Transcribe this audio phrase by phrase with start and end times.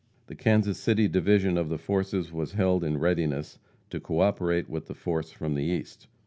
[0.25, 3.59] The Kansas City division of the forces was held in readiness
[3.91, 6.07] to co operate with the force from the East.